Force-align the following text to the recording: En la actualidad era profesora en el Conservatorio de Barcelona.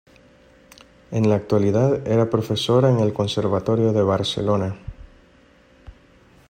En 1.11 1.29
la 1.29 1.35
actualidad 1.35 2.07
era 2.07 2.27
profesora 2.31 2.89
en 2.89 2.97
el 3.01 3.13
Conservatorio 3.13 3.93
de 3.93 4.01
Barcelona. 4.01 4.75